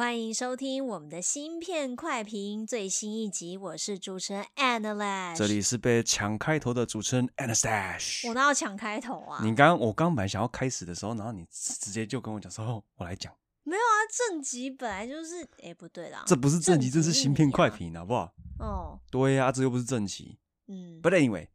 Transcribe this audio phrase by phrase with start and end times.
[0.00, 8.26] 欢迎收听我们的新片快评最新一集，我是主持人 Anna，这里是被抢开头的主持人 Anastash。
[8.26, 9.40] 我哪有抢开头啊？
[9.44, 13.30] 你刚刚我刚本来想要开始的时候，然后你直接就跟我讲说：“哦，我来讲。”
[13.62, 15.46] 没有啊，正集本来就是……
[15.62, 18.32] 哎，不对啦，这不是正集，正集这是芯片快评，好不好？
[18.58, 20.38] 哦，对呀、啊，这又不是正集。
[20.68, 21.48] 嗯，But anyway，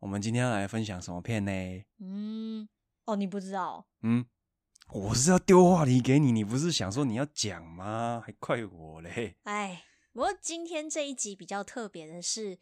[0.00, 1.52] 我们今天要来分享什么片呢？
[2.00, 2.68] 嗯，
[3.04, 3.86] 哦，你不知道？
[4.02, 4.26] 嗯。
[4.92, 8.22] 我是要丢话题给你，你不是想说你要讲吗？
[8.24, 9.36] 还怪我嘞！
[9.42, 12.58] 哎，不过今天这一集比较特别的是，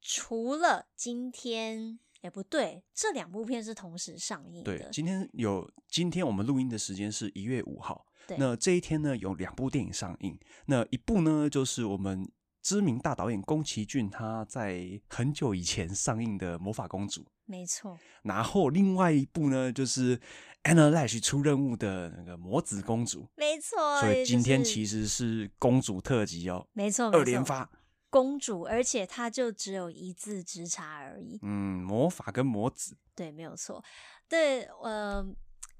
[0.00, 4.78] 除了今天，也不对，这两部片是同时上映的。
[4.78, 8.06] 对，今天有，今天我们录音的时间是一月五号。
[8.28, 10.38] 对，那这一天呢，有两部电影上映。
[10.66, 12.30] 那一部呢，就是我们
[12.62, 17.22] 知名大导演宫崎骏他在很久以前上映的《魔法公主》。
[17.44, 17.98] 没错。
[18.22, 20.16] 然后另外一部呢，就是
[20.62, 23.28] Anna Lash 出任务的那个魔子公主。
[23.34, 24.00] 没错。
[24.00, 26.66] 所以今天其实是公主特辑哦。
[26.72, 27.10] 没错。
[27.10, 27.68] 二连发。
[28.08, 31.38] 公主，而且她就只有一字之差而已。
[31.42, 32.96] 嗯，魔法跟魔子。
[33.14, 33.82] 对，没有错。
[34.28, 35.26] 对，呃。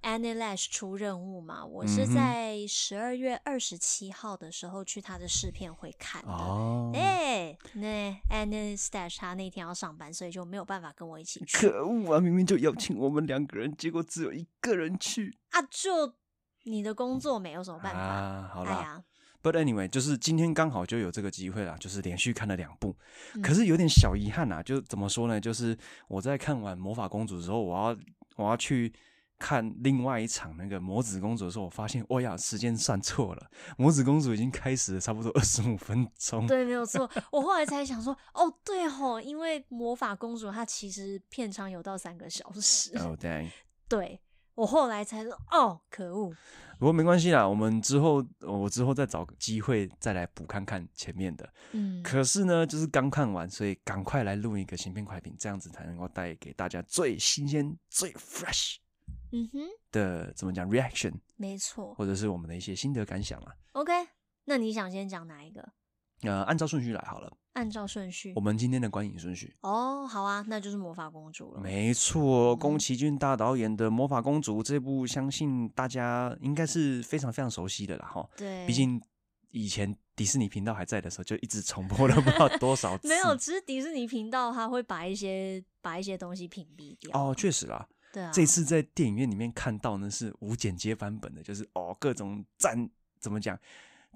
[0.03, 6.29] Annie Lash 出任务嘛，我是在十二月二十七号的时候去他的试片会看的。
[6.29, 11.69] 哦，哎，那 Annie Lash 他那天要上班，所以就没有办法跟我一起去。
[11.69, 12.21] 可恶啊！
[12.21, 15.63] 明明就邀请我们两个人，结果只有一个人去啊！
[15.71, 16.13] 就
[16.65, 18.01] 你的工作没有什么办法。
[18.01, 18.73] 啊，好啦。
[18.73, 19.05] 哎呀
[19.41, 22.97] ，But anyway，就是今天刚好就有这个机会啦，就是连续看了两部，
[23.35, 24.61] 嗯，可是有点小遗憾啊。
[24.61, 25.41] 就怎么说呢？
[25.41, 25.79] 就是
[26.09, 27.97] 我在看完《魔法公主》之后，我要
[28.35, 28.93] 我要去。
[29.43, 36.47] 看另外一场那个魔子公主的时候，我发现，哦呀，时间算错了，魔子公主已经开始了差不多二十五分钟。
[36.47, 37.11] 对，没有错。
[37.33, 42.97] 我后来才想说，哦，对吼，因为魔法公主她其实片长有到三个小时。
[42.99, 43.51] 哦，对。
[43.89, 44.21] 对，
[44.55, 46.33] 我后来才说，哦，可恶。
[46.79, 51.53] 不过没关系啦，我们之后我之后再找个机会再来补看看前面的。
[51.73, 52.01] 嗯。
[52.03, 58.77] 可是呢，就是刚看完，所以赶快来录一个新片快评，这样子才能够带给大家最新鲜、最 fresh。
[59.33, 59.61] 嗯哼，
[59.91, 61.13] 的怎么讲 reaction？
[61.37, 63.53] 没错，或者是我们的一些心得感想啊。
[63.73, 63.93] OK，
[64.45, 65.73] 那你想先讲哪一个？
[66.23, 67.37] 呃，按照顺序来好了。
[67.55, 69.55] 按照顺序，我们今天的观影顺序。
[69.61, 71.61] 哦，好啊，那就是魔法公主了。
[71.61, 78.27] 没错，宫崎骏大导演的《魔法公主》这部，相信大家应该是非常非常熟悉的了，哈。
[78.37, 78.99] 对，毕竟
[79.51, 83.09] 以前迪士尼频道还在的时候，就一直重播了 不知道多少次。
[83.09, 87.11] 没有，只是迪士尼频道它会把一些把一些东西屏蔽掉。
[87.21, 87.87] 哦，确实啦。
[88.13, 93.59] 对啊，这次在电影院里面看到呢，是无剪接版本的，就是哦各种战怎么讲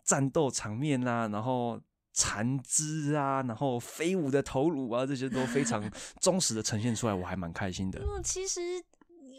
[0.04, 1.80] 战斗场面啊，然后
[2.12, 5.82] 残肢啊，然后飞舞的头颅啊，这些都非常
[6.20, 7.98] 忠实的呈现出来，我还蛮开心的。
[8.00, 8.60] 嗯，其实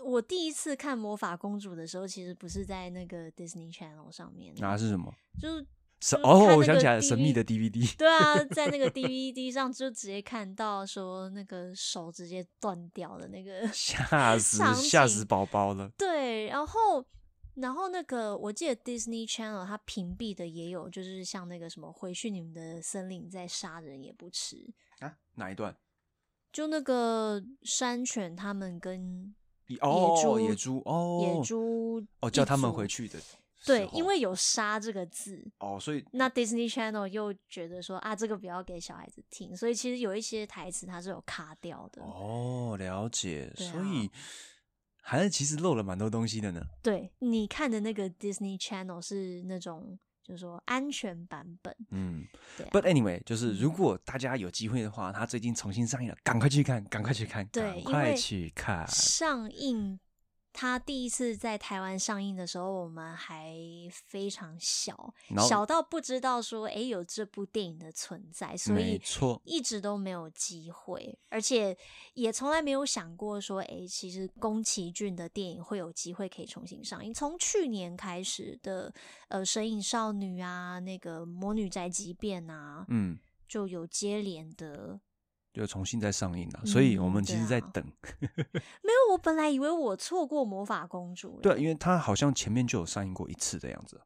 [0.03, 5.13] 我第一次看《魔法公主》的时候，其实不是在那个 Disney Channel 上面，啊是什么？
[5.39, 5.65] 就是。
[5.99, 7.95] 是哦，我想起来了，神秘的 DVD。
[7.97, 15.89] 对啊，在那个 DVD 上就直接看到说那个手直接断掉的那个，吓死吓死宝宝了。
[15.97, 17.03] 对，然后
[17.55, 25.75] 然后那个我记得 Disney Channel 它屏蔽的也有，就是像那个什么回去你们的森林再杀人也不迟啊，哪一段？
[26.51, 29.35] 就那个山犬他们跟
[29.67, 33.19] 野猪、哦、野猪哦野猪哦叫他们回去的。
[33.67, 42.01] 对，因为有“杀”这个字哦，所以那 Disney Channel 又觉得说啊，这个不要给小孩子听，所以其实有一些台词它是有卡掉的。
[42.01, 44.09] 哦，了解，啊、所以
[45.01, 46.61] 还是其实漏了蛮多东西的呢。
[46.81, 51.75] 对，你看的那个 Disney Channel 是那种就是说安全版本。
[51.91, 52.25] 嗯，
[52.57, 52.69] 对、啊。
[52.71, 59.99] But anyway，就是如果大家有机会的话，它最近重新上映了，赶快去看，赶快去看，对，赶快去看上映。
[60.59, 63.55] 他第一次在台湾上映的时候，我们还
[63.91, 65.13] 非常小
[65.47, 68.99] 小到不知道说，哎、欸，有这部电影的存在，所以
[69.43, 71.77] 一直都没有机会，而且
[72.15, 77.13] 也从来没有想过说，哎、欸，其实宫崎骏的电影会有机会可以重新上映。
[77.13, 78.91] 从去年开始的，
[79.27, 84.99] 呃，《神隐少女》啊，那个《魔女宅急便》啊，嗯，就有接连的。
[85.57, 87.83] 就重新再上映了，所以我们其实在等。
[88.21, 91.39] 没有，我本来以为我错过魔法公主。
[91.41, 93.99] 对，因为它好像前面就有上映过一次的样子。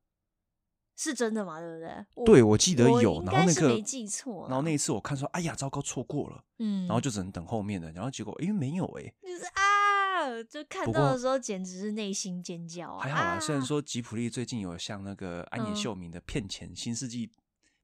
[0.96, 1.60] 是真的吗？
[1.60, 2.06] 对不对？
[2.14, 6.44] 我对，我记得有，然后那个没记错，然后那一次我看说，哎呀，糟糕，错过了。
[6.60, 9.12] 嗯，然后就只能等后面的，然后结果，因为，没有哎。
[9.24, 13.04] 就是啊，就看到的时候简直是内心尖叫啊！
[13.04, 17.28] 还好啦，虽然说吉普力最近有像那个安野秀明的《骗钱、嗯、新世纪》。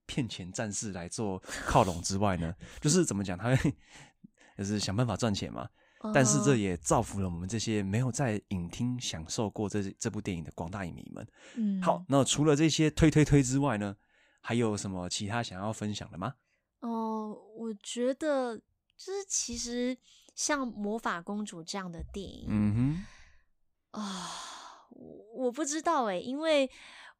[0.07, 1.37] 骗钱战士来做
[1.67, 3.75] 靠拢之外呢， 就是怎么讲，他会
[4.57, 5.69] 就是想办法赚钱嘛。
[6.13, 11.27] 但是这也造福了我们这些没有在影厅享受过这这部电影的广大影迷们。
[11.55, 13.95] 嗯，好，那除了这些推推推之外呢，
[14.39, 16.35] 还有什么其他想要分享的吗？
[16.81, 19.97] 哦、呃，我觉得就是其实
[20.35, 23.05] 像《魔法公主》这样的电影，嗯
[23.91, 24.29] 哼，啊，
[24.91, 26.69] 我我不知道哎，因为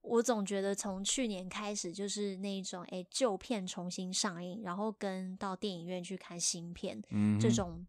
[0.08, 7.86] 我总觉得从去年开始就是那种哎旧片重新上映，然后跟到电影院去看新片，嗯，这种。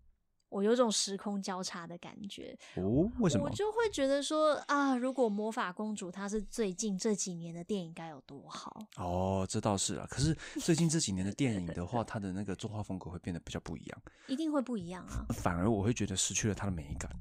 [0.50, 3.44] 我有种时空交叉的感觉哦，为什么？
[3.44, 10.06] 我就会觉得说啊，如果魔法公主她是最近这几年的电影，该有多好哦，这倒是啊。
[10.08, 15.26] 可是最近这几年的电影的话，它的那个作画风格会变得比较不一样，一定会不一样啊。
[15.34, 17.18] 反而我会觉得失去了它的美感，是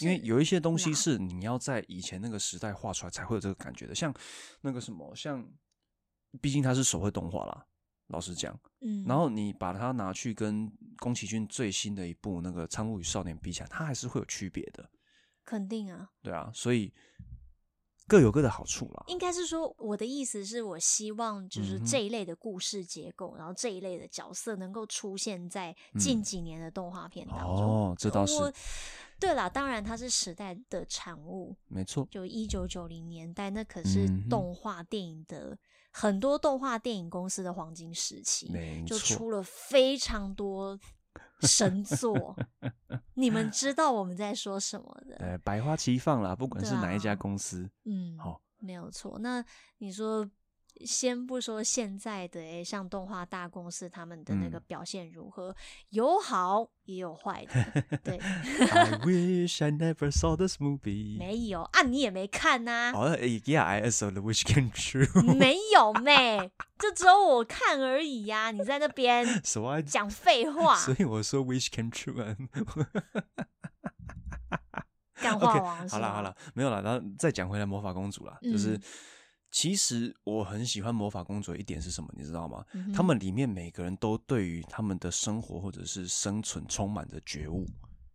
[0.00, 4.14] 因为有一些东西是你要在以前那个时代画出来才会有这个感觉的，像
[4.60, 5.46] 那个什么，像
[6.40, 7.66] 毕竟它是手绘动画啦。
[8.08, 14.90] 老实讲，嗯，然后你把它拿去跟宫崎骏最新的一部那个《苍鹭与少年》比起来，它还是会有区别的。
[15.44, 16.92] 肯定啊，对啊，所以
[18.06, 19.04] 各有各的好处啦。
[19.06, 27.56] 应该是说，我的意思是我希望就是这一类的故事结构，嗯、然后这一类的角色能够出现在近几年的动画片当中。
[27.56, 28.34] 哦，这倒是。
[29.22, 32.06] 对啦，当然它是时代的产物，没错。
[32.10, 35.56] 就一九九零年代，那可是动画电影的。
[35.94, 40.76] 很多动画电影公司的黄金时期，没错，就出了非常多
[41.42, 42.34] 神作。
[43.14, 45.16] 你们知道我们在说什么的？
[45.18, 49.18] 对，百花齐放啦，不管是哪一家公司，啊、嗯，好，没有错。
[49.20, 49.44] 那
[49.78, 50.28] 你说。
[50.84, 55.56] 先不说现在的诶，像动画大公司他们的那个表现如何，嗯、
[55.90, 57.98] 有好也有坏的。
[58.04, 58.16] 对，
[58.70, 61.18] I wish I never saw this movie。
[61.18, 62.92] 没有啊，你也没看呐、啊。
[62.94, 65.34] 哦、oh,，Yeah, I saw the wish came true。
[65.36, 68.50] 没有妹，就只有我看而已呀、啊。
[68.50, 69.26] 你在那边
[69.86, 72.36] 讲废话，所以我说 wish came true 啊。
[75.22, 78.80] 干话王 okay, 好了好了，没有了，然后再讲回来魔法公主了，嗯、就是。
[79.52, 82.08] 其实我很喜欢魔法公主一点是什么？
[82.16, 82.64] 你知道吗？
[82.72, 87.66] 嗯、他们里面每个人都对于他们的生活或者是生存充满着觉悟。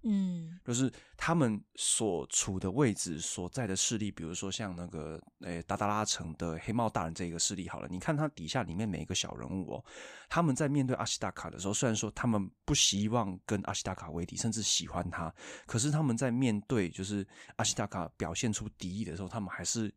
[0.04, 9.86] 嗯，就是他们所处的位置所在的势力，比如说像那个诶达达拉城的黑帽大人这个势力，好了，你看他底下里面每一个小人物哦，
[10.30, 15.34] 他们在面对阿西达卡的时候，虽然说他们不希望跟阿西达卡为敌，甚至喜欢他，
[15.66, 19.94] 可是他们在面对就是阿西达卡表现出敌意的时候，他们还是。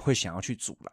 [0.00, 0.92] 会想要去阻拦，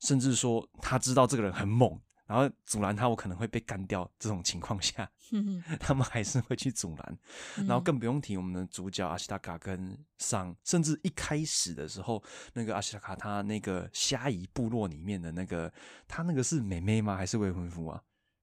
[0.00, 4.10] 甚至说他知道这个人很猛，然后阻拦他，我可能会被干掉。
[4.18, 5.10] 这种情况下，
[5.80, 7.18] 他们还是会去阻拦。
[7.66, 12.22] 然后更不用提我们的主角阿西达卡跟桑，甚至一开始的时候，
[12.52, 15.72] 那个阿西达卡他那个虾夷部落里面的那个，
[16.06, 17.16] 他那个是妹妹吗？
[17.16, 18.02] 还是未婚夫啊？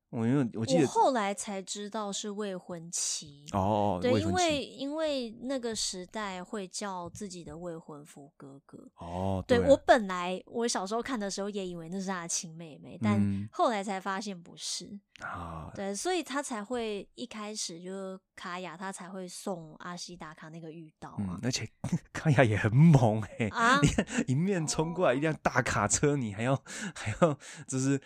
[0.10, 8.78] 我因为我记得我后来才知道是未婚妻哦，对，因为因为那个时代会叫自己的未婚夫哥哥。
[8.96, 13.22] 哦，对，对我本来我小时候看的时候也以为那是他的亲妹妹，但
[13.52, 21.68] 后来才发现不是啊，对，所以他才会一开始就卡雅他才会送阿西达卡那个玉刀啊，嗯，而且
[22.14, 26.56] 卡雅也很猛哎啊，你看迎面冲过来一辆大卡车，你还要
[26.96, 27.38] 还要
[27.68, 28.02] 就是。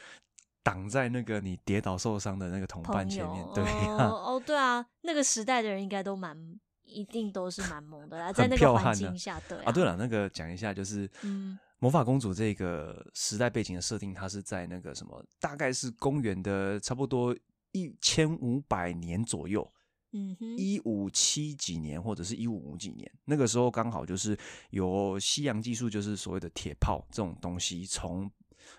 [0.64, 6.38] 挡在那个你跌倒受伤的那个同伴前面，友对哦，哦，对啊，那个时代的人应该都蛮，
[6.84, 17.36] 一定都是蛮猛的啦， 在那个环境下，对啊，啊对了，那个讲一下，就是嗯，魔法公主这个时代背景的设定，它是在那个什么，大概是公元的差不多
[17.72, 19.68] 一千五百年左右，
[20.12, 24.38] 嗯哼，一五七几年或者是一五五几年，那个时候刚好就是
[24.70, 28.32] 有西洋技术，就是所谓的铁炮这种东西从。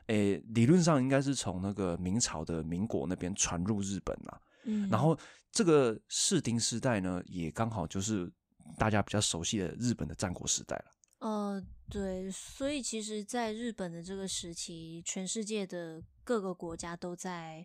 [0.07, 4.41] 诶，理论上应该是从那个明朝的民国那边传入日本啦。
[4.65, 5.19] 嗯，然后
[5.51, 8.31] 这个室町时代呢，也刚好就是
[8.79, 10.85] 大家比较熟悉的日本的战国时代了。
[11.19, 17.65] 呃，对，所以其实，在日本的这个时期，全世界的各个国家都在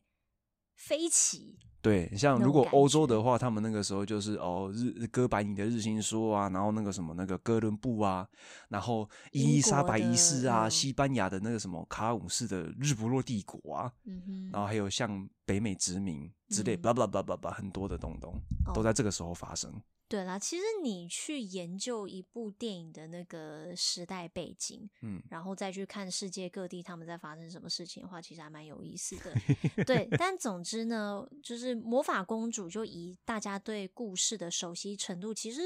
[0.77, 1.57] 飞起。
[1.79, 8.27] 对，像如果欧洲的话，他们那个时候就是哦，日哥白尼的日心说啊，然后那个什么那个哥伦布啊，
[8.67, 18.33] 然后伊丽莎白一世啊，西班牙的那个什么卡尔五世的日不落帝国啊，嗯，然后还有像北美殖民之类，巴拉巴拉巴拉巴拉很多的东东
[18.73, 19.71] 都在这个时候发生。
[20.09, 29.33] 对啦，其实你去研究一部电影的那个时代背景，嗯，然后再去看世界各地他们在发生什么事情的话，其实还蛮有意思的。
[29.83, 35.61] 对，但总之呢，就是魔法公主，就以大家对故事的熟悉程度，其实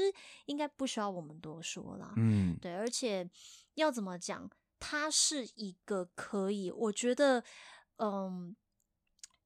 [0.46, 2.12] 应该不需要我们多说啦。
[2.16, 3.30] 嗯，对，而且
[3.74, 7.44] 要怎么讲，它是一个可以，我觉得，
[7.98, 8.56] 嗯，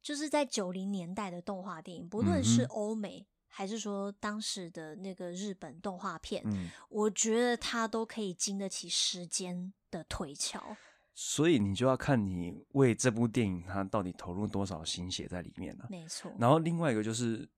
[0.00, 3.26] 就是在九零年代的动画电影，不论是欧美。
[3.56, 10.76] 还是说当时的那个日本动画片，嗯，我觉得它都可以经得起时间的推敲。
[11.14, 15.86] 所以你就要看你为这部电影它到底投入多少心血在里面了。
[15.88, 16.30] 没错。
[16.38, 17.48] 然后另外一个就是，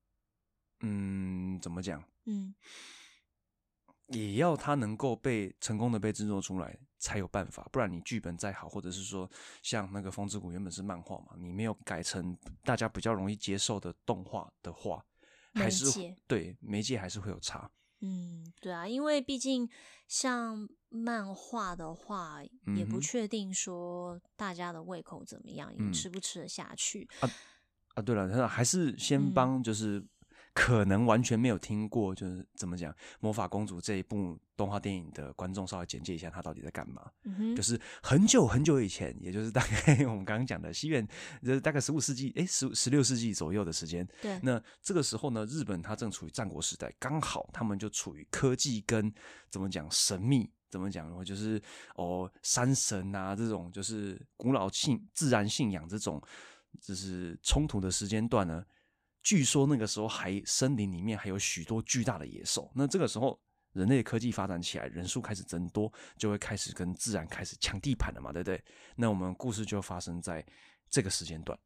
[0.82, 2.00] 嗯，怎么讲？
[2.26, 2.54] 嗯，
[4.06, 9.28] 也要它能够被成功的被制作出来才有办法，不然你剧本再好，或者是说
[9.64, 15.04] 像那个《风之谷》原本是漫画嘛，你没有改成大家比较容易接受的动画的话，
[15.58, 17.70] 还是对媒介还是会有差。
[18.00, 19.68] 嗯，对啊，因为毕竟
[20.06, 20.68] 像。
[20.90, 22.40] 漫画的话，
[22.74, 27.28] 也不确定说大家的胃口怎么样，嗯、吃不吃得下去啊？
[27.94, 30.02] 啊，对了，还是先帮就是
[30.60, 37.08] 可能完全没有听过，就是怎么讲《魔法公主》这一部动画电影的观众稍微简介一下，它到底在干嘛？
[37.22, 41.06] 嗯、就是很久很久以前，也就是大概 我们刚刚讲的西元，
[41.44, 44.04] 就是大概十五世纪，哎，十十六世纪左右的时间。
[44.20, 49.14] 对，那这个时候呢，日本它正处于战国时代，刚好他们就处于科技跟
[49.48, 50.50] 怎么讲神秘。
[50.68, 51.62] 怎么讲的话，就是
[51.94, 56.20] 哦，山神啊，这种就是古老信自然信仰这种，
[56.82, 58.62] 就是冲突的时间段呢。
[59.22, 62.70] 据说那个时候还森林里面还有许多巨大的野兽。
[62.74, 63.38] 那这个时候
[63.72, 68.62] 人类科技发展起来，人数开始增多，就会开始跟自然开始抢地盘了嘛，对不对？
[68.96, 70.44] 那我们故事就发生在
[70.88, 71.58] 这个时间段。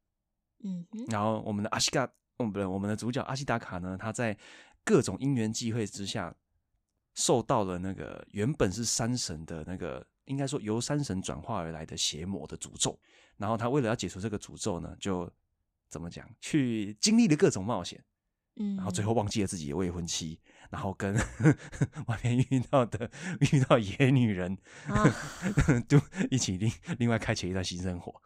[0.65, 2.05] 嗯，然后我们的阿西卡，
[2.37, 4.37] 哦不对，我们的主角阿西达卡呢，他在
[4.85, 6.35] 各种因缘际会之下。
[7.15, 12.99] 受到了那个原本是山神的那个，应该说由山神转化而来的邪魔的诅咒，
[13.37, 15.31] 然后他为了要解除这个诅咒呢，就
[15.93, 18.03] 怎么讲，去经历了各种冒险，
[18.57, 21.15] 嗯，然后最后忘记了自己的未婚妻，然后跟
[22.09, 24.57] 外面遇到的遇到野女人，
[24.89, 25.05] 啊、
[25.87, 28.23] 就一起另另外开启一段新生活。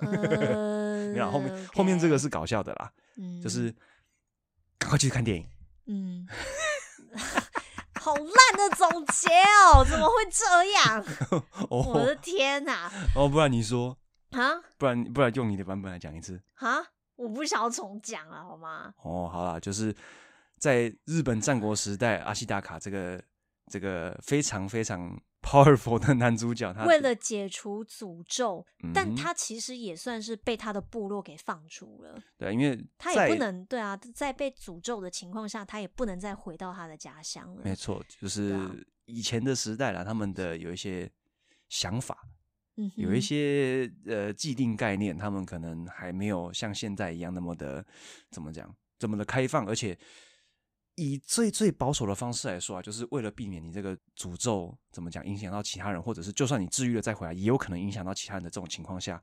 [0.00, 3.74] 呃、然后后面 okay, 后面这个是搞笑的啦，嗯，就是
[4.78, 5.48] 赶快去看电影，
[5.86, 6.28] 嗯。
[8.00, 9.84] 好烂的总结哦！
[9.84, 11.04] 怎么会这样？
[11.68, 12.90] 哦、我的天哪！
[13.14, 13.98] 哦，不然你说
[14.30, 14.62] 啊？
[14.78, 16.78] 不然不然用你的版本来讲一次啊？
[17.18, 18.94] 我不想要重讲了，好吗？
[19.02, 19.94] 哦，好啦，就是
[20.56, 23.22] 在日本战国时代，阿西达卡这个
[23.66, 25.14] 这个非常非常。
[25.40, 32.20] Powerful 的男主角，他为了解除诅咒，嗯，但他其实也算是被他的部落给放逐了。
[32.36, 37.62] 对，因为他也不能对啊，在被诅咒的情况下，他也不能再回到他的家乡了。
[37.64, 41.08] 没错，就是以前的时代啦，他们的有一些
[41.68, 42.18] 想法，
[42.78, 47.84] 嗯，有一些呃既定概念，他们可能还没有像现在一样那么的
[48.30, 49.98] 怎么讲，怎么的开放，而且。
[51.00, 59.22] 以最最保守的方式来说啊，就是为了避免你这个诅咒怎么讲影响到其他人，或者是就算你治愈了再回来，也有可能影响到其他人的这种情况下，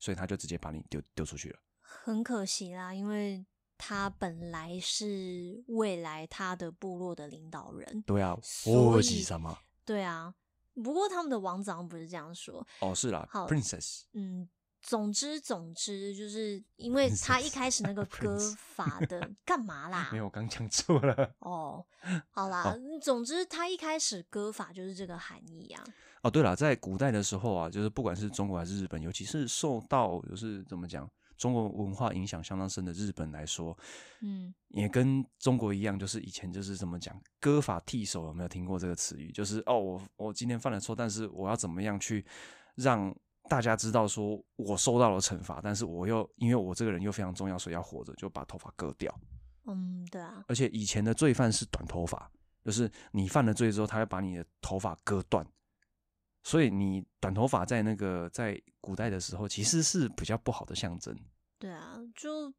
[0.00, 1.60] 所以他就直接把你丢丢出去了。
[1.80, 3.46] 很可惜啦，因为
[3.78, 8.02] 他本来是未来他的部落的领导人。
[8.02, 9.56] 对啊，所以什么？
[9.84, 10.34] 对啊，
[10.74, 12.66] 不过他们的王子好像不是这样说。
[12.80, 14.02] 哦，是啦，好，Princess。
[14.12, 14.48] 嗯。
[14.84, 20.08] 总之，总之，就是因为他一开始那个歌法的干嘛啦？
[20.10, 21.32] 没有，我刚讲错了。
[21.38, 21.86] 哦，
[22.32, 25.84] 好啦，哦、总之他一开始歌法就是这个含义啊。
[26.22, 31.08] 哦，对了，在古代的时候啊，就是不管是中国还是日本，尤其是受到就是怎么讲
[31.42, 33.76] 中国文化影响相当深的日本来说，
[34.20, 39.32] 嗯，也跟中国一样，就是以前就是怎么讲割发剃手，有没有听过这个词语？
[39.32, 42.24] 就是哦，我我今天犯了错，但是我要怎么样去
[42.76, 43.12] 让。
[43.50, 49.12] 大家知道说我受到了惩罚，但是我又因为我这个人又非常重要，所以要活着，就把头发割掉。
[49.66, 50.44] 嗯，对啊。
[50.46, 52.30] 而且以前的罪犯是短头发，
[52.64, 55.44] 就是你犯了罪之后，他会把你的头发割断。
[56.44, 61.14] 所以你短头发在那个在古代的时候，其实是比较不好的象征。
[61.62, 62.52] 对啊，就。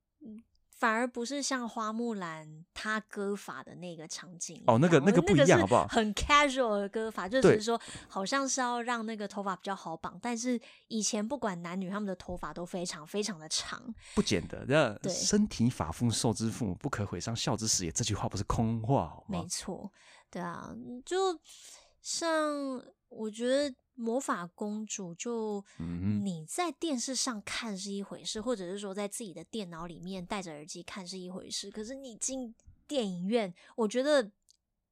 [0.76, 5.88] 反而不是像花木兰她割发的那个场景哦，那个那个不一样，好不好？
[5.88, 7.80] 很 casual 的割法，就只是说
[8.10, 10.20] 好像是要让那个头发比较好绑。
[10.22, 13.82] 但是以前不管男女，他们的头发都非常非常的长，
[14.14, 14.66] 不剪的。
[14.68, 17.92] 那身体发肤受之父母，不可毁伤孝之始也。
[17.92, 19.40] 这句话不是空话，好吗？
[19.42, 19.90] 没错，
[20.30, 21.40] 对啊，就
[22.02, 23.74] 像我觉得。
[23.96, 25.64] 魔法公主就
[26.24, 31.70] 你在电视上看是一回事，或者是说在自己的电脑里面戴着耳机看是一回事。
[31.70, 32.54] 可是你进
[32.88, 34.32] 电影院，我觉得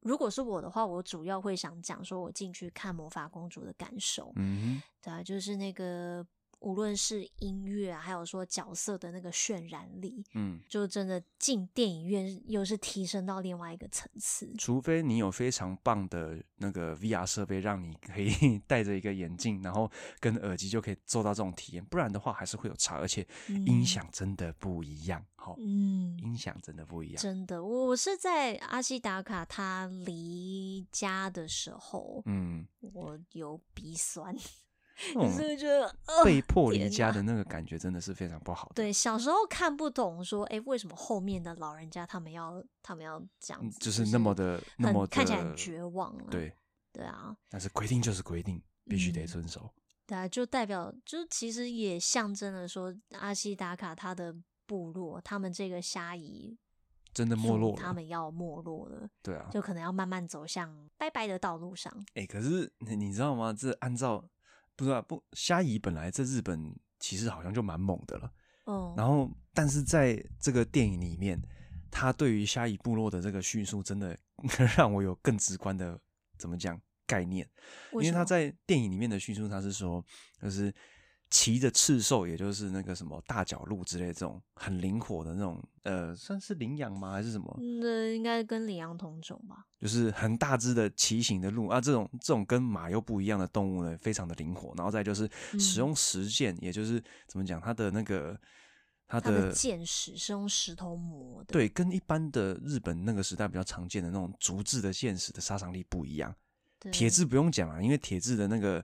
[0.01, 4.31] 如果是我的话，我主要会想讲说我进去看魔法公主的感受。
[4.36, 6.25] 嗯，对啊，就是那个
[6.62, 14.51] 无论是音乐啊，还有说角色的那个渲染力，嗯，就真的进电影院又是提升到另外一个层次。
[14.58, 25.25] 除非你有非常棒的那个 VR 设备，让你可以 戴着一个眼镜，然后跟耳机就可以做到这种体验，不然的话还是会有差，而且音响真的不一样。
[25.36, 27.22] 好，嗯，音响真的不一样。
[27.22, 34.36] 真的，我我是在阿西达卡他离家的时候，嗯，我有鼻酸。
[35.13, 35.93] 可是觉得
[36.24, 38.75] 被迫离家的那个感觉真的是非常不好的。
[38.75, 46.15] 对，小时候看不懂，说哎，为什么后面的老人家他们要他们要这样子，就是那么的那么看起来很绝望。
[46.29, 46.53] 对，
[46.93, 47.36] 对啊。
[47.50, 49.70] 但是规定就是规定，必须得遵守。
[50.05, 54.36] 对啊，就代表就其实也象征了说阿西达卡他的
[54.67, 56.58] 部落，他们这个虾夷
[57.13, 59.10] 真的没落了，他们要没落了。
[59.24, 61.91] 对啊，就可能要慢慢走向拜拜的道路上。
[62.13, 63.51] 哎，可是你知道吗？
[63.51, 64.24] 这按照。
[64.75, 68.32] 不是啊，不，虾夷本来在日本其实好像就蛮猛的了。
[68.66, 71.42] 嗯，然后，但是在这个电影里面，
[71.90, 74.18] 他对于虾夷部落的这个叙述，真的
[74.78, 76.00] 让我有更直观的
[76.38, 77.48] 怎么讲概念。
[77.94, 80.04] 因为他在电影里面的叙述，他是说，
[80.42, 80.74] 就是。
[81.32, 87.14] 骑着赤兽，也就是那个什么大角鹿之类这种很灵活的那种，呃，算是羚羊吗？
[87.14, 87.58] 还是什么？
[87.82, 89.66] 那应该跟羚羊同种吧。
[89.80, 94.74] 就是很大只的骑行的鹿啊，这种这种跟马又不一样的动物呢，非常的灵活。
[94.76, 98.38] 然后再就是使用实践，嗯、也就是怎么讲，它的那个
[99.08, 101.54] 它的剑矢是用石头磨的。
[101.54, 106.36] 对，跟一般的日本那个时代比较常见的那种竹制的剑矢的杀伤力不一样。
[106.92, 108.84] 铁制不用讲啊，因为铁制的那个。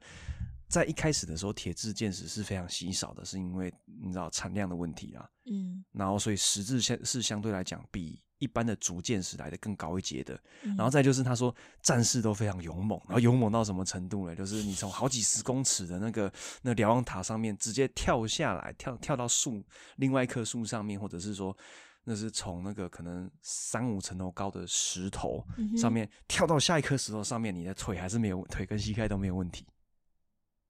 [0.67, 5.27] 在一开始的时候，铁质剑矢是非常稀少的，是因为你知道产量的问题啊。
[5.49, 10.37] 嗯，然后所以石质相是相对来讲比一般的竹剑矢来的更高一阶的。
[10.63, 14.35] 嗯、然后再就是他说战士都非常勇猛，然后勇猛到什么程度呢？
[14.35, 16.31] 就是你从好几十公尺的那个
[16.61, 19.63] 那瞭望塔上面直接跳下来，跳跳到树
[19.95, 21.55] 另外一棵树上面，或者是说
[22.03, 25.41] 那是从那个可能三五层楼高的石头
[25.77, 29.65] 上面跳到下一颗石头上面，你的腿还是没有腿跟膝盖都没有问题。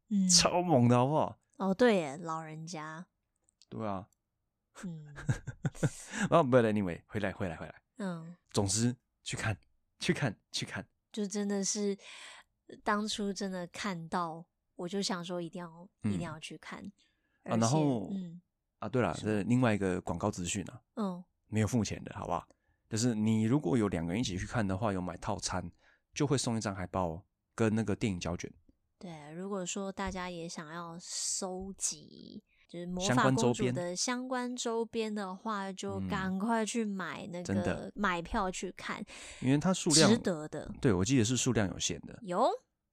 [0.09, 1.39] 嗯，超猛的好不好？
[1.57, 3.05] 哦，对耶，老人家。
[3.69, 4.07] 对啊。
[4.83, 5.15] 嗯。
[6.29, 7.75] 哦，不，anyway，回来，回来，回来。
[7.97, 8.35] 嗯。
[8.51, 9.57] 总之，去看，
[9.99, 10.87] 去看，去看。
[11.11, 11.97] 就真的是
[12.83, 14.45] 当初真的看到，
[14.75, 16.83] 我就想说一定要，嗯、一定要去看。
[17.43, 18.41] 啊，然后，嗯，
[18.79, 20.81] 啊，对了，这是另外一个广告资讯啊。
[20.95, 21.23] 嗯。
[21.47, 22.47] 没有付钱的，好不好？
[22.89, 25.69] 就是你如果有两个人一起去看的话，有买套餐，
[26.13, 27.21] 就会送一张海报
[27.55, 28.49] 跟那个电影胶卷。
[28.99, 39.01] 对，如果说大家也想要收集就是魔法公主的相关周边的话，就赶快去买那个买票去看，
[39.39, 40.69] 因为它数量值得的。
[40.81, 42.49] 对，我记得是数量有限的，有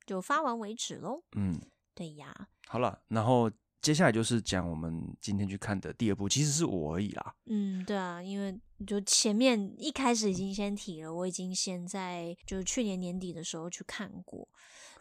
[0.07, 1.23] 就发完为止喽。
[1.37, 1.59] 嗯，
[1.95, 2.33] 对呀。
[2.69, 7.35] 好了，然后接下来就是讲我们今天去看的第二部，其实是我而已啦。
[7.47, 14.47] 嗯，对啊，因为就前面一开始已经先提了，我已经先在就去年年底的时候去看过。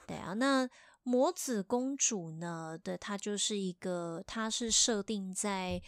[0.08, 0.68] 对啊，那。
[1.04, 2.78] 魔子公主呢？
[2.82, 5.82] 对，她就是一个，她是设定在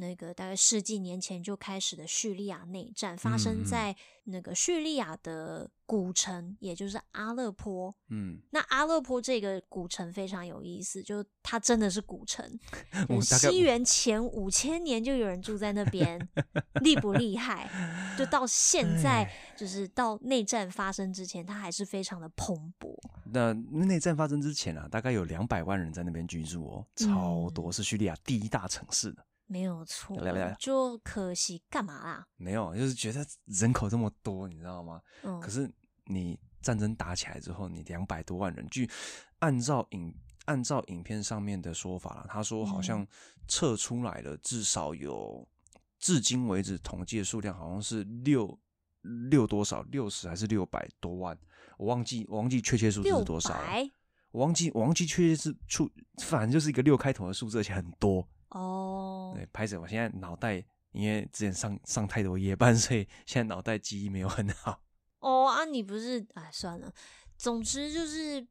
[0.00, 7.94] 那个大概世纪年前就开始的叙利亚内战，发生在那个叙利亚的古城，也就是阿勒颇。
[8.08, 12.58] 嗯，那阿勒颇这个古城非常有意思，就它真的是古城。
[13.22, 16.18] 西元前五千年就有人住在那边，
[16.82, 17.68] 厉不厉害？
[18.18, 22.96] 就到现在，就是到内战发生之前，它还是非常的蓬勃。
[23.32, 30.16] 那内战发生之前啊，大概有两百万人在那边居住哦，超多，是叙利亚第一大城市的，没有错。
[30.60, 32.26] 就可惜干嘛啦？
[32.36, 35.02] 没有，就是觉得人口这么多，你知道吗？
[35.24, 35.40] 嗯。
[35.40, 35.68] 可是
[36.04, 38.88] 你战争打起来之后，你两百多万人，据
[39.40, 43.04] 按照影按照影片上面的说法，他说好像
[43.48, 45.44] 撤出来了，至少有
[45.98, 48.56] 至今为止统计的数量好像是六
[49.28, 51.36] 六多少，六十还是六百多万。
[51.76, 53.90] 我忘记我忘记确切数字是多少了，
[54.30, 55.90] 我忘记我忘记确切是出，
[56.22, 59.32] 反正就是一个六开头的数字，而且很多哦。
[59.34, 64.82] 对，拍子，我现在脑袋因为之前上上太多夜班， 所以现在脑袋记忆没有很好。
[65.20, 66.92] 哦啊，你不是哎，算了，
[67.36, 68.46] 总之就是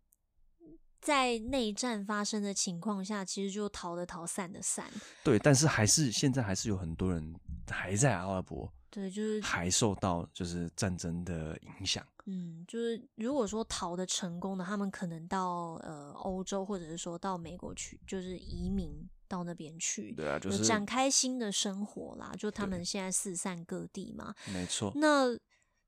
[1.02, 4.86] 在内战发生的情况下，其实就逃的逃，散的散。
[5.24, 7.36] 对，但是还是现在还是有很多人
[7.68, 8.72] 还在阿拉伯。
[8.92, 12.06] 对，就是还受到就是战争的影响。
[12.26, 18.92] 嗯，就是如果说逃的成功的，他们可能到呃欧洲，或者是说到美国去，就是移民
[19.30, 20.12] 到那边去。
[20.12, 22.34] 对啊，就是展开新的生活啦。
[22.38, 24.36] 就他们现在四散各地嘛。
[24.54, 24.92] 没错。
[24.96, 25.34] 那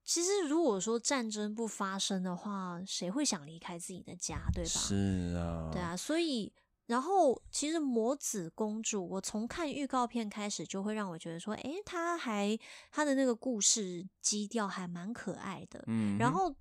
[0.05, 4.69] 其实如果说战争不发生的话，谁会想离开自己的家，对吧？
[4.69, 5.69] 是啊。
[5.73, 6.53] 对啊，所以。
[6.87, 12.57] 然后其实魔子公主，我从看预告片开始就会让我觉得说，诶，她还
[12.91, 15.81] 她的那个故事基调还蛮可爱的。
[15.87, 16.53] 嗯，然后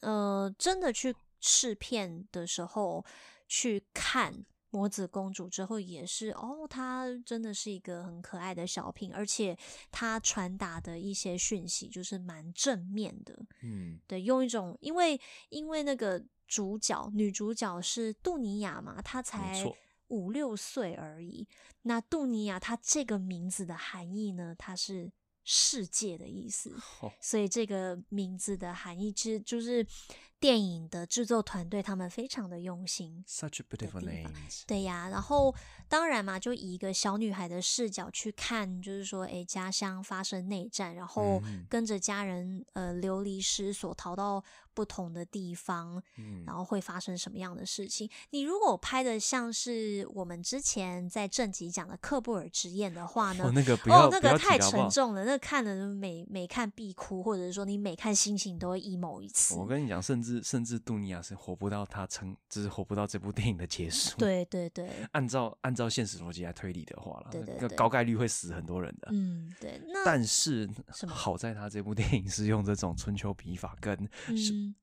[0.00, 3.04] 呃，真的去试片的时候
[3.46, 9.56] 去看魔子公主之后，也是哦，她真的是一个很可爱的小品，而且
[9.90, 13.38] 她传达的一些讯息就是蛮正面的。
[13.62, 16.24] 嗯，对，用一种因为因为那个。
[16.50, 19.02] 主角女主角是杜尼亚嘛？
[19.02, 19.70] 她才
[20.06, 21.46] 五六岁而已。
[21.82, 24.54] 那杜尼亚她这个名字的含义呢？
[24.58, 25.12] 它是
[25.44, 26.74] 世界的意思，
[27.20, 29.86] 所以这个名字的含义其实就是。
[30.40, 34.30] 电影的制作团队他们非常的用心，Such a beautiful name。
[34.66, 35.52] 对呀，然后
[35.88, 48.08] 当然嘛，就以一个小女孩的视角去看，就是说，哎，家乡发生内战，然后跟着家人呃流离失所，逃到不同的地方，嗯，然后会发生什么样的事情？
[48.30, 59.56] 你如果拍的像是我们之前在正集讲的《克布尔之宴》的话呢，哦，那个不要，哦，那个太沉重了，那，看了每每看必哭，或者是说你每看心情都会 emo 一次。
[59.56, 60.27] 我跟你讲，甚至。
[60.42, 64.16] 甚至杜尼亚是活不到他成，就是活不到这部电影的结束。
[64.18, 69.08] 对对对，按照按照现实逻辑来推理的话了，对对对，高概率会死很多人的。
[69.12, 69.80] 嗯，对。
[69.86, 70.68] 那但是
[71.06, 74.08] 好在他这部电影是用这种春秋笔法跟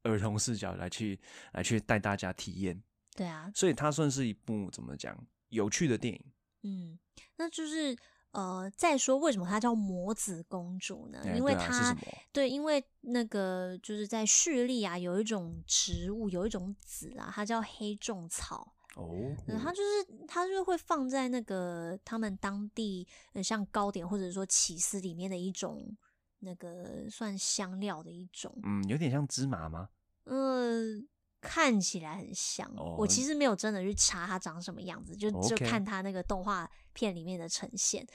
[0.03, 2.81] 儿童视角来去、嗯、来去带大家体验。
[3.15, 5.17] 对啊，所以它算是一部怎么讲
[5.49, 6.21] 有趣的电影。
[6.63, 6.99] 嗯，
[7.37, 7.95] 那就是。
[8.35, 11.19] 呃，再说为什么她叫魔子公主呢？
[11.35, 18.75] 因为她、欸、对、啊、对，因为那个就是在叙利亚有一种植物，有一种籽啊，它叫黑种草。
[18.95, 23.07] 哦，它就是它就是会放在那个他们当地
[23.43, 25.85] 像糕点或者说起司里面的一种
[26.39, 28.53] 那个算香料的一种。
[28.63, 29.89] 嗯，有点像芝麻吗？
[30.25, 31.05] 嗯、呃。
[31.45, 38.05] 看起来很像，oh, 我其实没有真的去查它长什么样子，就.就看它那个动画片里面的呈现。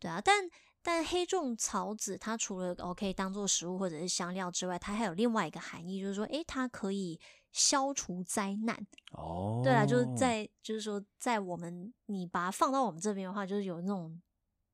[0.00, 0.48] 对啊，但
[0.82, 7.20] 但黑种草籽它除了 OK 当做食物或者是香料之外，它还有另外一个含义，就是说，诶，它可以
[7.52, 8.76] 消除灾难。
[9.12, 9.64] 哦，oh.
[9.64, 14.20] 对啊，就是在就是说，在我们你把它放到我们这边的话，就是有那种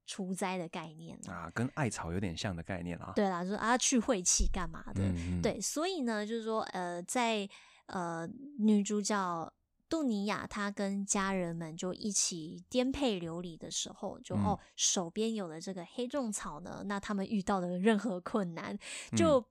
[0.06, 3.12] 除灾的概念啊，跟艾草有点像的概念啊。
[3.14, 5.02] 对啦，就是啊去晦气干嘛的？
[5.42, 7.48] 对，所以呢，就是说呃，在
[7.92, 8.28] 呃，
[8.58, 9.52] 女主角
[9.88, 16.82] 杜尼亚，她跟家人们就一起颠沛流离的时候，就、嗯、哦，手边有了这个黑种草呢。
[16.86, 18.78] 那他们遇到的任何困难，
[19.14, 19.44] 就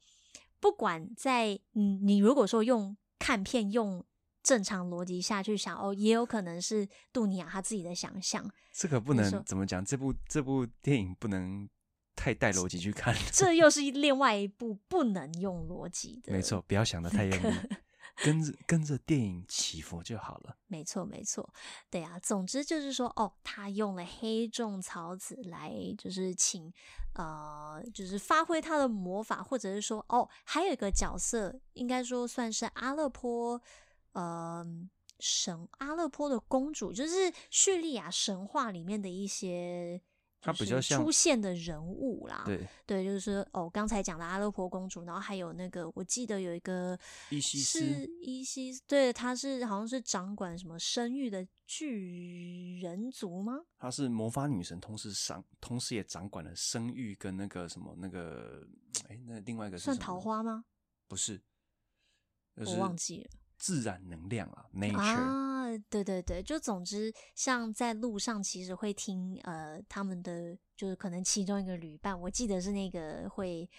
[0.59, 4.03] 不管在嗯，你如果说用看片用
[4.41, 8.49] 正常逻辑下去想，哦，也有可能是杜尼亚她自己的想象。
[8.73, 9.85] 这可不能怎么讲？
[9.85, 11.69] 这部这部电影不能
[12.15, 16.33] 太带逻辑去看，这又是另外一部不能用逻辑的。
[16.33, 17.55] 没错，不要想的太用力。
[18.15, 20.57] 跟着跟着电影起伏就好了。
[20.67, 21.47] 没错，没错，
[21.89, 22.19] 对啊。
[22.19, 26.71] 总之就是说，哦，他用了黑种草籽来，就是请，
[27.15, 33.61] 呃，就是发挥他的魔法，或者是说，哦，还有一个角色，应该说算是阿勒颇，
[34.13, 34.65] 呃，
[35.19, 40.01] 神阿勒颇的公主，就是叙利亚神话里面的一些。
[40.41, 46.97] 他比较像出现的人物啦，对对，就是说哦，刚才讲的阿勒婆公主，然后还有那个，我记得有一个
[47.29, 53.59] 伊西斯，伊西斯，对，他是好像是掌管什么生育的巨人族吗？
[53.77, 58.67] 她是魔法女神，同时掌，同时也掌管了生育跟那个什么那个，
[59.07, 60.65] 哎，那另外一个是算桃花吗？
[61.07, 61.39] 不是，
[62.55, 63.29] 就是、我忘记了。
[63.57, 65.50] 自然能量啊，nature 啊，
[65.89, 73.69] 对对对，就总之，像在路上，其实会听呃他们的，就是可能其中一个旅伴，我记得是那个会，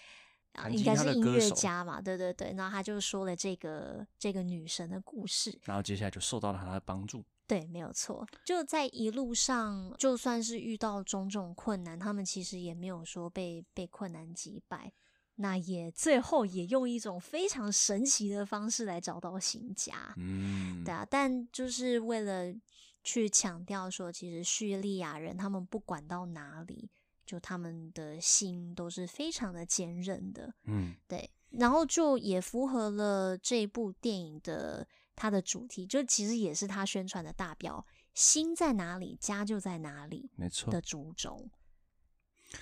[0.53, 14.91] 啊、应该是音乐家嘛，对对对，然后他就说了这个这个女神的故事，然后接下来就受到了他的帮助，对，没有错，就在一路上，就算是遇到种种困难，他们其实也没有说被被困难击败。
[15.35, 22.53] 那也最后也用一种非常神奇的方式来找到新家，嗯，对啊，但就是为了
[23.03, 26.87] 去强调说，其实叙利亚人他们不管到哪里，
[27.25, 40.71] 就他们的心都是非常的坚韧的，嗯，对，然后就也符合了这部电影的它的主题，就其实也是他宣传的大标：心在哪里，家就在哪里，没错。
[40.71, 41.49] 的主轴，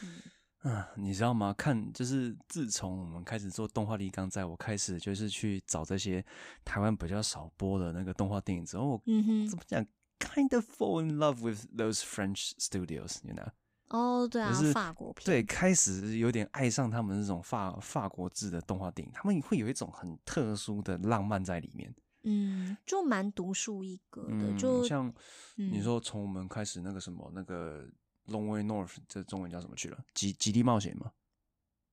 [0.02, 0.22] 嗯。
[0.63, 1.54] 嗯，你知道吗？
[1.58, 6.24] 看，就是自从我们开始做动画立刚在我开始就是去找这些
[6.63, 9.84] 台湾比较少播的那个动画电影之后，嗯哼，怎么讲
[10.19, 13.50] ？Kind of fall in love with those French studios，you know？
[13.89, 21.93] 哦，对啊，就是法国片，对，开始有点爱上他们这种法法国制的动画电影，他们会有一种很特殊的浪漫在里面。
[22.24, 25.12] 嗯，就蛮独树一格的，嗯、就像
[25.56, 27.89] 你说从我们开始那个什么、嗯、那个
[28.28, 30.04] Long Way North，这中文叫什么去了？
[30.14, 31.12] 极极地冒险吗？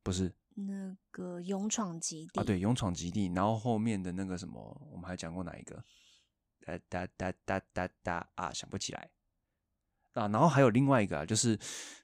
[0.03, 3.33] 不是，那个勇闯极地啊，对，勇闯极地。
[3.35, 5.83] 然后后面的那个什么，我们还讲过哪一个？
[6.61, 9.11] 哒哒哒哒哒哒啊，想不起来
[10.13, 10.29] 啊。
[10.29, 11.59] 然后还有另外一个啊，就是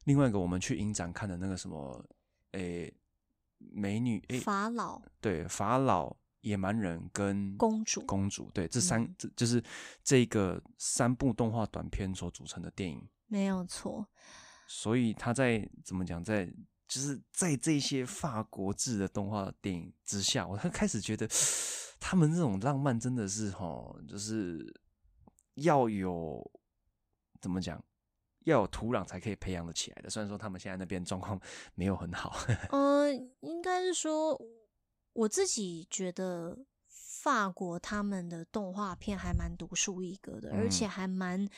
[0.05, 2.05] 另外一个我们去影展看的那个什么，
[2.53, 2.93] 诶，
[3.59, 6.17] 美女诶，法老，对，法老。
[6.45, 9.65] 野蛮人跟公主，公主，对，这三，这、嗯、就是
[10.03, 14.07] 这个三部动画短片所组成的电影，没有错。
[14.67, 16.47] 所以他在怎么讲，在
[16.89, 21.29] 就是在这些法国制的动画电影之下，我 开始觉得
[22.01, 24.65] 他们这种浪漫真的是齁，就是
[25.55, 26.43] 要有
[27.41, 27.83] 怎么讲，
[28.41, 30.11] 要有土壤才可以培养的起来的。
[30.11, 31.41] 虽然说他们现在那边状况
[31.75, 32.37] 没有很好，
[32.71, 34.41] 嗯、 呃，应该是说。
[35.17, 36.59] 我自己觉得
[36.89, 41.49] 法国他们的动画片还蛮独树一格的，嗯、而且还蛮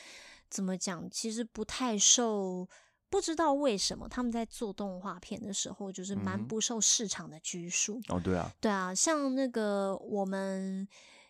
[0.49, 1.09] 怎么讲？
[1.09, 2.67] 其实不太受，
[3.09, 8.01] 不知道为什么他们在做动画片的时候，就是蛮不受市场的拘束。
[8.09, 10.87] 哦，对啊，对啊，像那个我们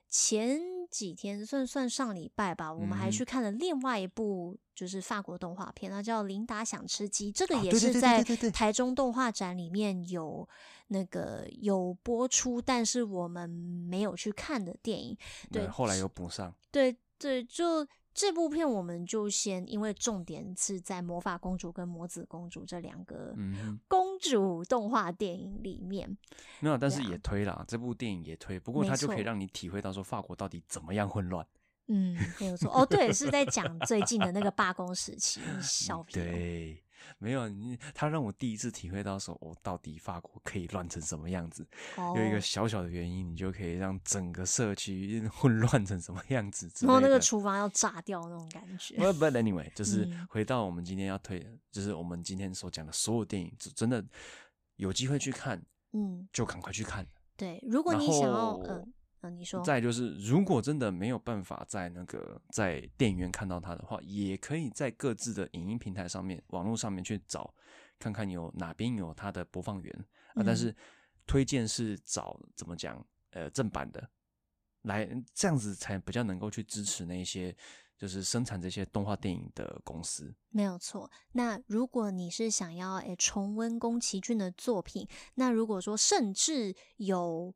[0.10, 10.48] 前几天算算上礼拜吧，我们还去看了另外一部就是法国动画片，它叫《琳达想吃鸡》，这个也是在台中动画展里面有。
[10.90, 15.18] 那个有播出，但是我们没有去看的电影，
[15.52, 16.56] 对，后来又补上。
[16.72, 17.86] 对对，就
[18.18, 23.36] 这部片，我们就先，因为重点是在魔法公主跟魔子公主这两个
[23.88, 26.10] 公主动画电影里面。
[26.10, 26.18] 嗯、
[26.62, 31.46] 没有，但是也推了这部电影也推，不过它就可以让你体会到说法国到底怎么样混乱。
[31.90, 32.72] 嗯，没有错。
[32.74, 36.20] 哦，对，是在讲最近的那个罢工时期， 小品。
[36.20, 36.84] 对。
[37.18, 41.68] 没有你，他让我第一次体会到说，哦，到底法国可以乱成什么样子？
[41.96, 46.72] 哦、有一个小小的原因，你就可以让整个社区混乱成什么样子？
[46.82, 48.96] 然后那个厨房要炸掉那种感觉。
[48.98, 54.04] But, but anyway， 就是回到我们今天要推，嗯、就是我们今天所讲的所有电影，真的
[54.76, 55.62] 有机会去看，
[55.94, 57.06] 嗯，就赶快去看。
[57.36, 58.94] 对，如果你想要，嗯。
[59.30, 59.64] 嗯，你说。
[59.64, 67.54] 再就是，如果真的没有办法在那个在电影院看到它的话，也可以在各自的影音平台上面、网络上面去找，
[68.00, 70.44] 看看有哪边有它的播放源啊。
[70.46, 70.76] 但是
[71.26, 74.10] 推荐是找怎么讲，呃，正版的，
[74.84, 77.56] 来这样子才比较能够去支持那些
[77.98, 80.34] 就是生产这些动画电影的公司。
[80.50, 81.10] 没有错。
[81.34, 87.54] 那如果你是想要诶重温宫崎骏的作品，那如果说甚至有。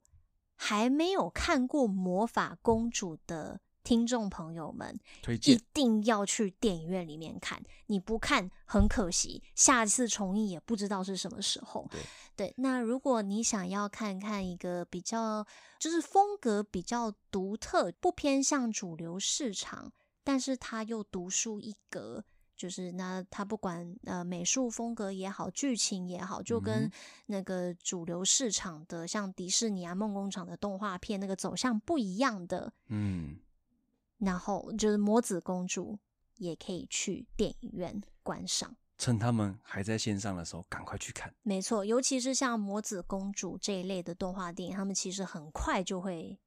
[0.63, 7.59] 还没有看过《魔法公主》的听众朋友们，推荐一定要去电影院里面看。
[7.87, 11.87] 你不看很可惜，下次重映也不知道是什么时候。
[11.89, 11.99] 对，
[12.35, 15.43] 对，那如果你想要看看一个比较，
[15.79, 19.91] 就是风格比较独特，不偏向主流市场，
[20.23, 22.23] 但是它又独树一格。
[22.61, 26.87] 就是那他不管呃美术风格也好，剧情也好，就跟
[27.25, 33.39] 那个主流市场的像迪士尼啊、梦工厂的动画片那个走向不一样的，嗯，
[34.19, 35.97] 然后就是魔子公主
[36.37, 41.33] 也可以去电影院观赏，趁他们还在线上的时候赶快去看。
[41.41, 46.39] 没错，尤其是像魔子公主这一类的动画电影，他们其实很快就会。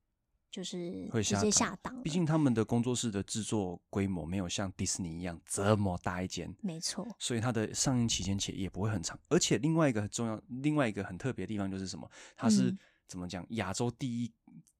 [0.54, 9.18] 就是会直接下档，毕竟他们的工作室的制作规模没有像迪士尼一样这么大一间，没错，所以它的上映期间且也不会很长。
[9.28, 12.08] 而且另外一个很重要，另外一个很特别的地方就是什么？
[12.36, 13.44] 它是、嗯、怎么讲？
[13.50, 14.28] 亚洲第一《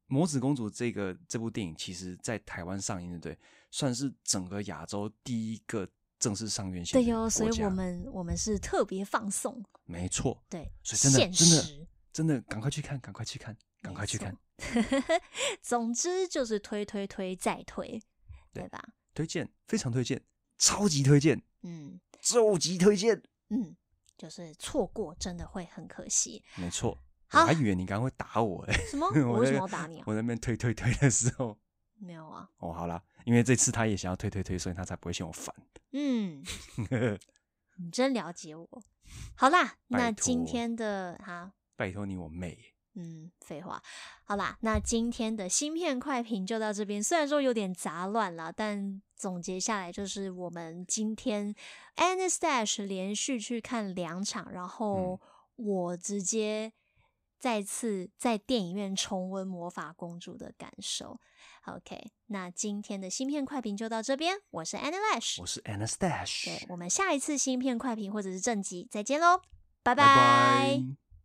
[0.07, 3.37] 魔子公主》这个这部电影，其实在台湾上映的，对，
[3.73, 5.89] 算是整个亚洲第一个
[6.21, 6.93] 正式上院线。
[6.93, 14.33] 对哟，所以我们我们是特别放送，没错，对，所以真的真的真的赶快去看，赶快去看，赶快去看。
[15.63, 18.01] 总之就是推推推再推，
[18.53, 18.83] 对吧？
[19.15, 20.23] 推荐非常推荐，
[20.59, 23.77] 超级推荐，嗯，超级推荐，嗯，
[24.17, 26.43] 就是错过真的会很可惜。
[26.57, 26.99] 没错，
[27.33, 29.07] 我还以为你刚刚会打我哎，什么？
[29.31, 30.05] 我为什么要打你啊？
[30.07, 31.59] 我在那边推推推的时候，
[31.99, 32.49] 没有啊。
[32.59, 35.55] 哦，好啦，因为这次他也想要推推推，所以他才不会嫌我烦。
[35.93, 36.43] 嗯，
[37.77, 38.69] 你真了解我。
[39.37, 42.74] 好啦，那今天的哈，拜托你我妹。
[42.97, 43.83] 嗯，废话，
[44.25, 47.03] 好啦，那今天的芯片快评就到这边。
[47.03, 51.55] 虽然说有点杂乱了，但总结下来就是我们今天
[51.97, 55.21] Anastash 连续去看两场，然后
[55.57, 56.73] 我直接
[57.39, 61.19] 再次在电影院重温《魔法公主》的感受。
[61.65, 64.37] OK，那今天的芯片快评就到这边。
[64.51, 66.45] 我是 Anastash，我是 Anastash。
[66.45, 69.41] 对，我们下一次芯片快评或者是正集再见喽，
[69.83, 70.77] 拜拜。
[70.77, 71.04] Bye bye